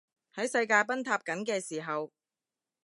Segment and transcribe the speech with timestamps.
[0.33, 2.11] 喺世界崩塌緊嘅時候